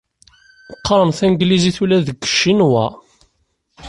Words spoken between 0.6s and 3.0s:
Qqaren tanglizit ula deg Ccinwa.